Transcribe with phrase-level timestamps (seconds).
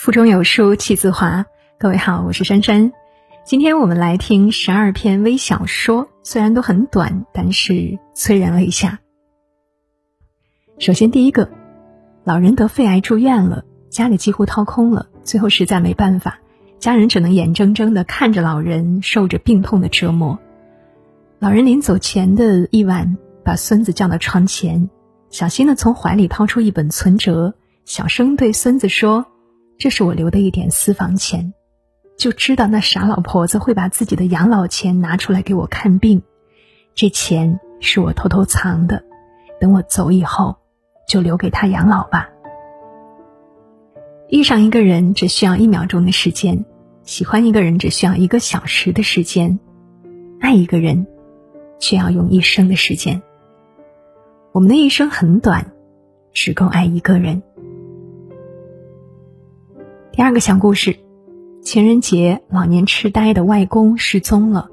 [0.00, 1.44] 腹中有书气自华。
[1.78, 2.90] 各位好，我是珊珊。
[3.44, 9.00] 今天我们来听十二篇微小说，虽然都很短，但是催人泪下。
[10.78, 11.50] 首先，第一个，
[12.24, 16.38] 老人得肺癌住院了，家里几乎掏空了，最后实在没办法，
[16.78, 20.38] 家人只能眼睁睁的看着老人受着病痛的折磨。
[21.38, 24.88] 老人临走前的一晚，把孙子叫到床前，
[25.28, 27.52] 小心的从怀里掏出一本存折，
[27.84, 29.26] 小声对孙子说。
[29.80, 31.54] 这是我留的一点私房钱，
[32.18, 36.22] 就知道那傻老婆子会把自己的养老钱拿出来给我看病。
[36.94, 39.02] 这钱是我偷偷藏的，
[39.58, 40.58] 等我走以后，
[41.08, 42.28] 就留给他养老吧。
[44.28, 46.66] 遇上一个人只需要一秒钟的时间，
[47.02, 49.58] 喜欢一个人只需要一个小时的时间，
[50.40, 51.06] 爱一个人，
[51.78, 53.22] 却要用一生的时间。
[54.52, 55.72] 我们的一生很短，
[56.34, 57.42] 只够爱一个人。
[60.12, 60.98] 第二个小故事：
[61.62, 64.68] 情人节，老年痴呆的外公失踪了。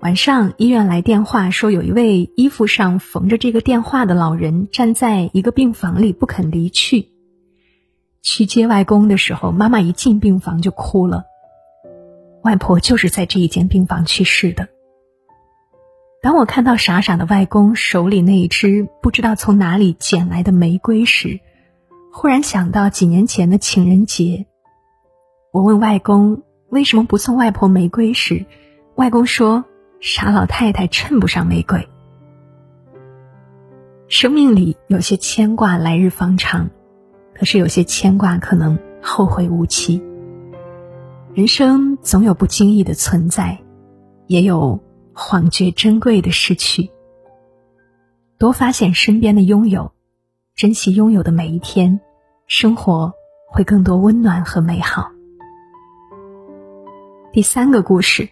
[0.00, 7.12] 晚上，医院来电话说，有一位衣服上缝着这个电话的老人站在一个病房里不肯离去。
[8.22, 11.24] 去接外公的时候，妈妈一进病房就哭了。
[12.42, 14.68] 外婆就是在这一间病房去世的。
[16.22, 21.38] 当我看到傻傻的外公手里那一支不知道从哪里捡来的玫瑰时，
[22.12, 24.46] 忽然想到几年前的情人节。
[25.56, 28.44] 我问外公为什么不送外婆玫瑰时，
[28.94, 29.64] 外公说
[30.02, 31.88] ：“傻老太太衬不上玫瑰。”
[34.06, 36.68] 生命里有些牵挂来日方长，
[37.34, 40.02] 可是有些牵挂可能后会无期。
[41.32, 43.58] 人生总有不经意的存在，
[44.26, 44.78] 也有
[45.14, 46.90] 恍觉珍贵的失去。
[48.36, 49.92] 多发现身边的拥有，
[50.54, 51.98] 珍惜拥有的每一天，
[52.46, 53.14] 生活
[53.50, 55.15] 会更多温暖和美好。
[57.36, 58.30] 第三个故事，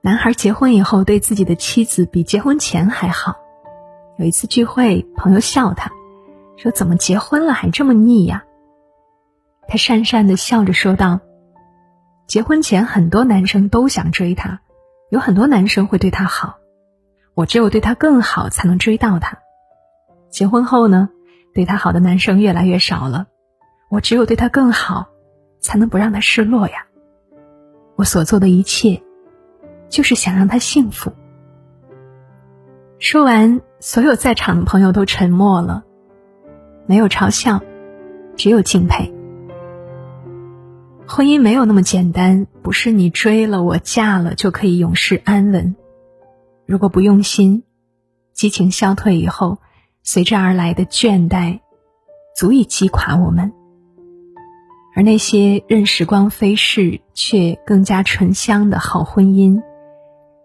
[0.00, 3.34] 男孩结婚以后对自己的妻子比结婚前还好。
[4.18, 5.90] 有一次聚会，朋友笑他，
[6.56, 8.44] 说：“怎么结婚了还这么腻呀？”
[9.66, 11.18] 他讪讪的笑着说道
[12.28, 14.60] ：“结婚前很多男生都想追她，
[15.10, 16.58] 有很多男生会对她好，
[17.34, 19.40] 我只有对她更好才能追到她。
[20.30, 21.08] 结婚后呢，
[21.52, 23.26] 对她好的男生越来越少了，
[23.90, 25.08] 我只有对她更好，
[25.60, 26.86] 才能不让她失落呀。”
[27.96, 29.02] 我所做的一切，
[29.88, 31.12] 就是想让他幸福。
[32.98, 35.84] 说完，所有在场的朋友都沉默了，
[36.86, 37.60] 没有嘲笑，
[38.36, 39.12] 只有敬佩。
[41.06, 45.76] 婚姻没有那么简单，不是你追了我嫁了就可以永世安稳。
[46.66, 47.62] 如果不用心，
[48.32, 49.58] 激情消退以后，
[50.02, 51.60] 随之而来的倦怠，
[52.34, 53.52] 足以击垮我们。
[54.94, 59.60] 而那些任时光飞逝却更加醇香的好婚姻，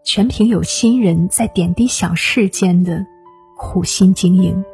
[0.03, 3.05] 全凭有心人在点滴小事间的
[3.55, 4.65] 苦心经营。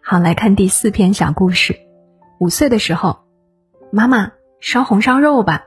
[0.00, 1.76] 好，来看第四篇小故事。
[2.38, 3.18] 五岁的时候，
[3.90, 5.64] 妈妈烧红烧肉吧。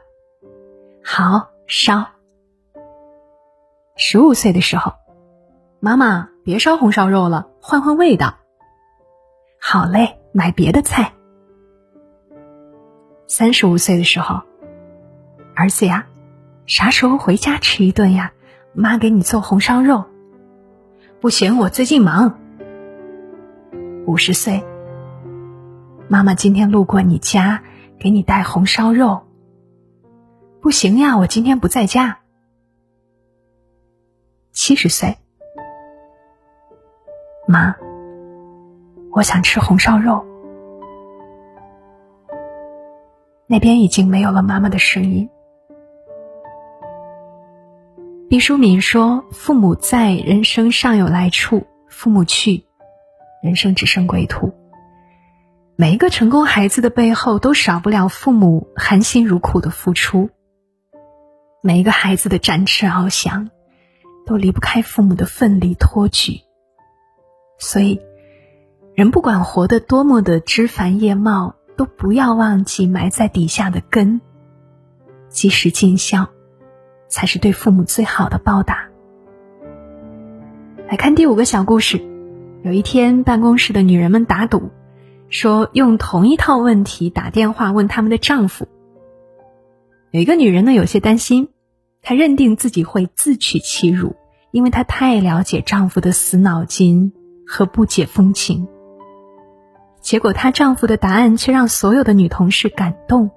[1.03, 2.07] 好，烧。
[3.97, 4.93] 十五岁的时候，
[5.81, 8.35] 妈妈别烧红烧肉了，换换味道。
[9.59, 11.14] 好嘞，买别的菜。
[13.27, 14.43] 三十五岁的时候，
[15.55, 16.05] 儿子呀，
[16.67, 18.31] 啥时候回家吃一顿呀？
[18.73, 20.05] 妈给你做红烧肉。
[21.21, 22.39] 不行，我最近忙。
[24.05, 24.63] 五十岁，
[26.07, 27.63] 妈妈今天路过你家，
[27.97, 29.23] 给你带红烧肉。
[30.61, 32.19] 不行呀，我今天不在家。
[34.51, 35.17] 七十岁，
[37.47, 37.75] 妈，
[39.11, 40.23] 我想吃红烧肉。
[43.47, 45.29] 那边已经没有了妈妈的声音。
[48.27, 52.65] 毕淑敏说：“父母在，人生尚有来处；父母去，
[53.43, 54.51] 人生只剩归途。”
[55.77, 60.29] 每一个成功孩子的背后，都少不了父母含辛茹苦的付出。
[61.61, 63.49] 每一个孩子的展翅翱翔，
[64.25, 66.41] 都离不开父母的奋力托举。
[67.59, 68.01] 所以，
[68.95, 71.55] 人不管活得多么的枝繁叶茂。
[71.75, 74.21] 都不要忘记埋在底下的根，
[75.29, 76.29] 及时尽孝，
[77.07, 78.87] 才是对父母最好的报答。
[80.87, 82.01] 来看第五个小故事。
[82.63, 84.71] 有一天，办公室的女人们打赌，
[85.29, 88.67] 说用同一套问题打电话问他们的丈夫。
[90.11, 91.49] 有一个女人呢，有些担心，
[92.01, 94.15] 她认定自己会自取其辱，
[94.51, 97.13] 因为她太了解丈夫的死脑筋
[97.45, 98.67] 和不解风情。
[100.05, 103.31] 结果她丈夫的答案却让所有的女同事感动。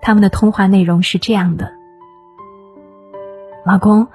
[0.00, 1.72] 他们的通话内容是这样的
[3.66, 4.06] ：“老公，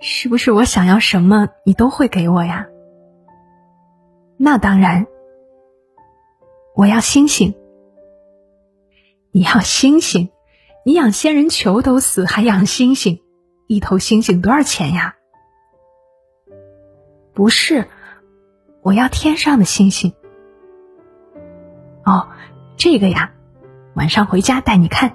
[0.00, 2.66] 是不是我想要什么你都会给我呀
[4.36, 5.06] ？”“那当然。
[6.74, 7.54] ”“我要星星。
[9.30, 10.30] ”“你要星星？
[10.84, 13.20] 你养仙人球都死，还养星星？
[13.68, 15.14] 一头星星多少钱呀
[17.32, 17.86] ？”“不是，
[18.82, 20.12] 我要天上的星星。
[22.04, 22.28] ”“哦，
[22.76, 23.32] 这个呀。”
[23.94, 25.14] 晚上回家带你看。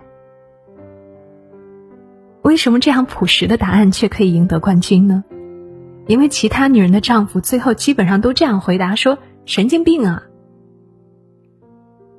[2.43, 5.23] 为什么这样朴实的答案却可以赢得冠军呢？
[6.05, 10.23] 因为其他女人的丈夫最后基本上都这样回答：说神经病啊！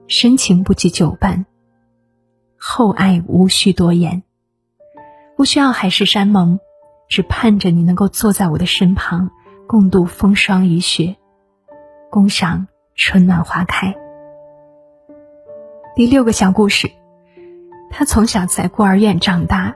[0.09, 1.47] 深情不及久伴，
[2.59, 4.25] 厚爱无需多言，
[5.37, 6.59] 不需要海誓山盟，
[7.09, 9.31] 只盼着你能够坐在我的身旁，
[9.69, 11.17] 共度风霜雨雪，
[12.11, 12.67] 共赏
[12.97, 13.95] 春暖花开。
[15.99, 16.93] 第六个小故事，
[17.91, 19.75] 他从小在孤儿院长大，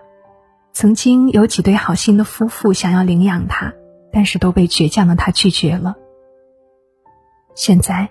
[0.73, 3.75] 曾经有几对好心的夫妇想要领养他，
[4.13, 5.97] 但是都被倔强的他拒绝了。
[7.57, 8.09] 现在，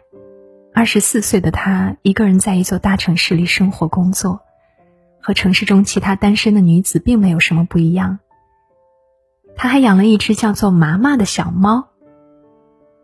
[0.74, 4.42] 二十四岁的他一个人在一座大城市里生活工作，
[5.22, 8.20] 和城市中其他单身的女子并没有什么不一样。
[9.56, 11.88] 他还养了一只叫做麻麻的小猫，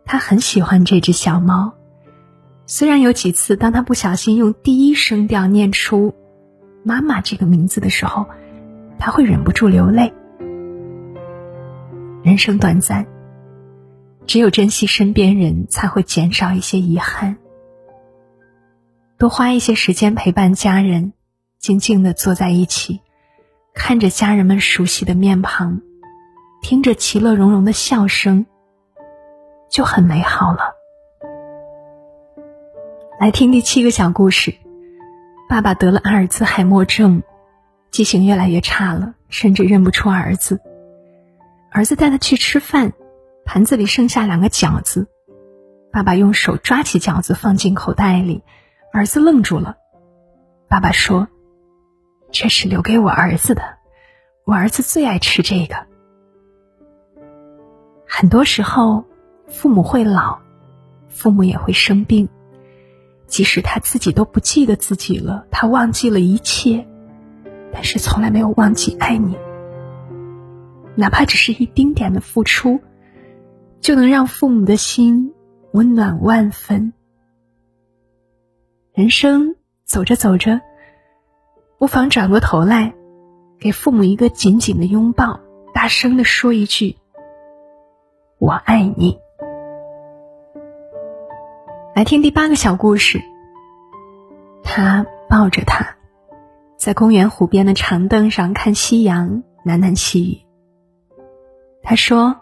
[0.04, 1.77] 他很喜欢这只小猫。
[2.70, 6.14] 虽然有几次，当他不小心用第一声调念出
[6.84, 8.26] “妈妈”这个名字的时候，
[8.98, 10.12] 他会忍不住流泪。
[12.22, 13.06] 人生短暂，
[14.26, 17.38] 只有珍惜身边人，才会减少一些遗憾。
[19.16, 21.14] 多花一些时间陪伴家人，
[21.58, 23.00] 静静的坐在一起，
[23.72, 25.80] 看着家人们熟悉的面庞，
[26.60, 28.44] 听着其乐融融的笑声，
[29.70, 30.74] 就很美好了。
[33.20, 34.54] 来听第七个小故事。
[35.48, 37.24] 爸爸得了阿尔兹海默症，
[37.90, 40.60] 记性越来越差了，甚至认不出儿子。
[41.72, 42.92] 儿子带他去吃饭，
[43.44, 45.08] 盘子里剩下两个饺子，
[45.90, 48.44] 爸爸用手抓起饺子放进口袋里，
[48.92, 49.78] 儿子愣住了。
[50.68, 51.26] 爸爸说
[52.30, 53.62] ：“这是留给我儿子的，
[54.44, 55.74] 我儿子最爱吃这个。”
[58.06, 59.06] 很多时候，
[59.48, 60.38] 父母会老，
[61.08, 62.28] 父母也会生病。
[63.28, 66.88] 即使他自己都不记得自己了，他忘记了一切，
[67.72, 69.36] 但是从来没有忘记爱你。
[70.96, 72.80] 哪怕只是一丁点的付出，
[73.80, 75.34] 就能让父母的心
[75.72, 76.92] 温暖万分。
[78.94, 79.54] 人生
[79.84, 80.60] 走着走着，
[81.78, 82.94] 不妨转过头来，
[83.60, 85.38] 给父母一个紧紧的拥抱，
[85.72, 86.96] 大声的说一句
[88.40, 89.18] ：“我爱你。”
[91.98, 93.20] 来听第八个小故事。
[94.62, 95.96] 他抱着她，
[96.76, 100.38] 在公园湖边的长凳上看夕阳，喃喃细语。
[101.82, 102.36] 他说：“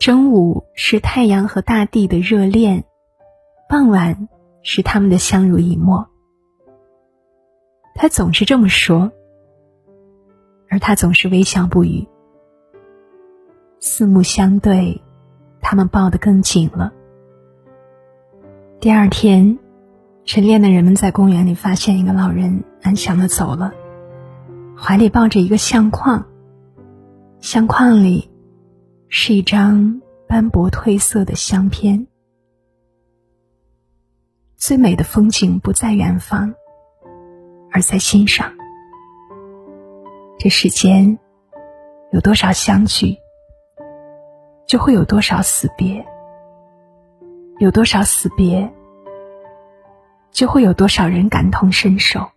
[0.00, 2.86] 中午是太阳和大地的热恋，
[3.68, 4.28] 傍晚
[4.64, 6.08] 是他们的相濡以沫。”
[7.94, 9.12] 他总是这么说，
[10.68, 12.04] 而他总是微笑不语。
[13.78, 15.00] 四目相对，
[15.60, 16.94] 他们抱得更紧了。
[18.80, 19.58] 第二天，
[20.24, 23.72] 晨练的人们在公园里发现一个老人安详的走了，
[24.76, 26.24] 怀里抱着一个相框。
[27.40, 28.30] 相框里
[29.08, 32.06] 是一张斑驳褪色的相片。
[34.56, 36.54] 最美的风景不在远方，
[37.72, 38.52] 而在心上。
[40.38, 41.18] 这世间
[42.12, 43.16] 有多少相聚，
[44.68, 46.06] 就会有多少死别。
[47.58, 48.72] 有多少死别，
[50.30, 52.28] 就会有多少人感同身受。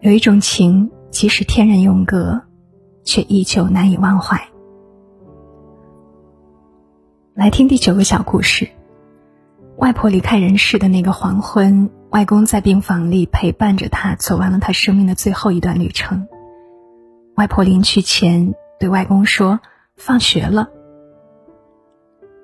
[0.00, 2.42] 有一种情，即使天人永隔，
[3.02, 4.38] 却依旧难以忘怀。
[7.32, 8.68] 来听第九个小故事。
[9.78, 16.28] 外婆离开人世的那个黄昏，外公在病房里陪伴着她，走完了他生命的最后一段旅程。
[17.36, 19.60] 外婆临去前对外公说
[19.96, 20.68] ：“放学了。”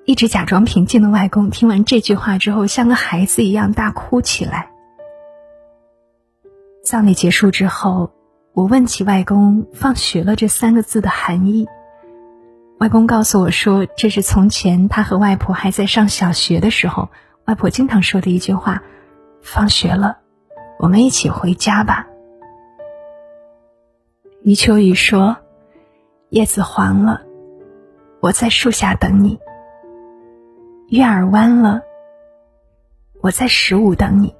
[0.05, 4.69] 一直假装平静的外公听完这句话之后，像个孩子一样大哭起来。
[6.83, 8.11] 葬礼结束之后，
[8.51, 11.69] 我问起外公“放学了”这三个字的含义，
[12.79, 17.07] 外公告诉我说，这是从前他和外婆还在上小学的时候，
[17.45, 18.83] 外婆经常说的一句话
[19.41, 20.17] ：“放学了，
[20.79, 22.07] 我们一起回家吧。”
[24.43, 25.37] 余秋雨说
[26.27, 27.21] ：“叶子黄了，
[28.19, 29.39] 我在树下等你。”
[30.89, 31.81] 月儿弯了，
[33.21, 34.35] 我在十五等你。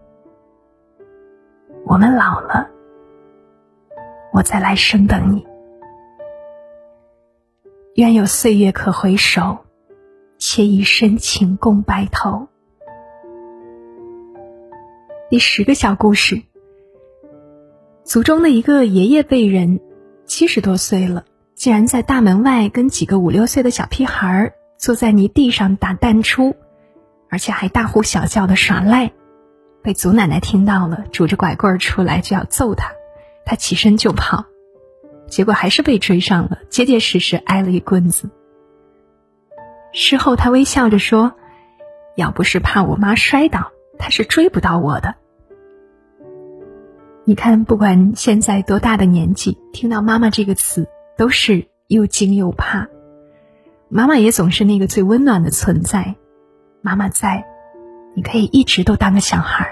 [1.86, 2.70] 我们老了，
[4.32, 5.46] 我在来生等你。
[7.96, 9.58] 愿有岁月可回首，
[10.38, 12.48] 且以深情共白头。
[15.30, 16.44] 第十个小故事：
[18.04, 19.80] 族中的一个爷爷辈人，
[20.26, 26.58] 七十多岁了，竟然在大门外跟几个五六岁的小屁孩儿坐在泥地上打弹珠，
[27.30, 29.14] 而且还大呼小叫的耍赖。
[29.82, 32.92] 被祖奶奶听到了，拄着拐棍出来就要揍他，
[33.46, 34.44] 他起身就跑。
[35.28, 38.30] 结果还是被追上了，结结实实挨了一棍子。
[39.94, 41.32] 事后他微笑着说
[42.18, 45.16] ：“要不是怕我妈摔倒，他是追不到我的。”
[47.24, 52.90] 你看，不管现在多大的年纪，听到“妈妈”这个词，都是又惊又怕。
[53.96, 56.16] 妈妈也总是那个最温暖的存在，
[56.82, 57.46] 妈妈在，
[58.16, 59.72] 你可以一直都当个小孩。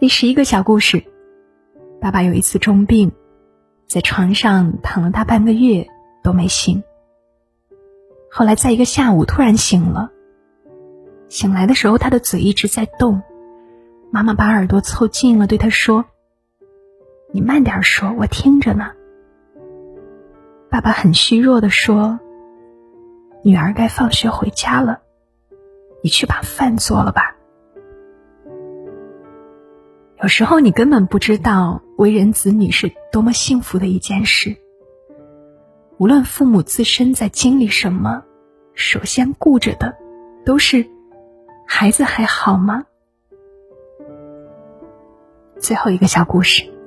[0.00, 1.04] 第十一个小故事。
[2.00, 3.12] 爸爸有一次重病，
[3.86, 5.86] 在床上躺了大半个月
[6.22, 6.82] 都没醒。
[8.30, 10.10] 后来在一个下午突然醒了，
[11.28, 13.20] 醒来的时候他的嘴一直在动，
[14.10, 16.06] 妈妈把耳朵凑近了对他说
[17.30, 18.92] ：“你慢点说，我听着呢。”
[20.70, 22.20] 爸爸很虚弱的说
[23.42, 25.00] ：“女儿该放学回家了，
[26.02, 27.36] 你去把饭做了吧。”
[30.20, 34.56] 有时候你根本不知道为人子女是多么幸福的一件事。
[35.96, 38.22] 无论父母自身在经历什么，
[38.74, 39.96] 首先顾着的
[40.44, 40.86] 都是
[41.66, 42.84] 孩子还好吗？
[45.58, 46.77] 最后一个小故事。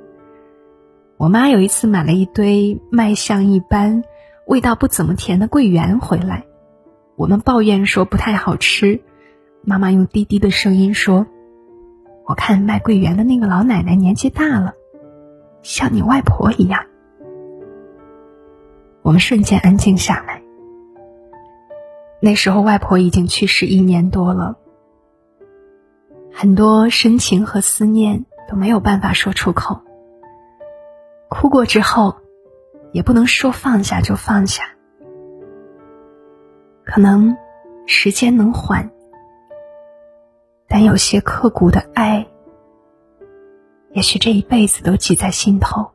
[1.22, 4.02] 我妈有一次买了一堆卖相一般、
[4.44, 6.46] 味道不怎么甜的桂圆回来，
[7.14, 9.00] 我们抱怨说不太好吃，
[9.62, 11.28] 妈妈用低低的声音说。
[12.26, 14.74] 我看卖桂圆的那个老奶奶年纪大了，
[15.62, 16.86] 像你外婆一样。
[19.02, 20.42] 我们瞬间安静下来。
[22.20, 24.56] 那时候外婆已经去世一年多了，
[26.32, 29.82] 很多深情和思念都没有办法说出口。
[31.32, 32.16] 哭过之后，
[32.92, 34.64] 也不能说放下就放下。
[36.84, 37.36] 可能
[37.86, 38.90] 时间能缓。
[40.68, 42.26] 但有些刻骨的爱，
[43.92, 45.90] 也许这一辈子都记在心头。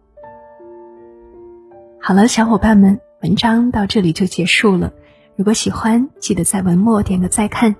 [1.99, 4.93] 好了，小伙伴们，文章到这里就结束了。
[5.35, 7.75] 如果喜欢，记得在文末点个再看。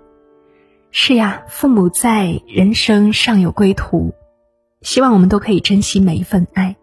[0.90, 4.14] 是呀，父母在，人生尚有归途。
[4.82, 6.78] 希望我们都可以珍惜每一份爱。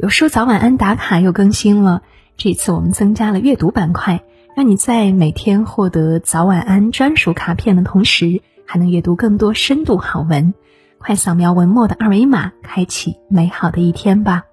[0.00, 2.02] 有书早晚安打卡又更新了，
[2.36, 4.22] 这次我们增加了阅读板块，
[4.54, 8.40] 让你在每天获得早晚安专属卡片的同时。
[8.64, 10.54] 还能阅读更多深度好文，
[10.98, 14.44] 快扫描文末的二维码，开启美好的一天吧！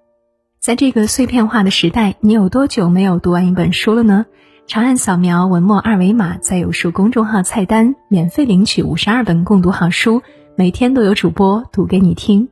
[0.60, 4.25] 在这个碎片化的时代，你有多久没有读完一本书了呢？
[4.66, 10.24] 长按扫描文末二维码，在有书公众号菜单免费领取五十二本共读好书，
[10.56, 12.48] 每天都有主播读给你听。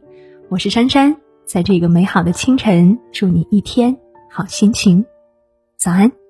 [0.50, 3.98] 我是珊珊，在这个美好的清晨，祝你一天
[4.30, 5.06] 好心情，
[5.78, 6.23] 早安。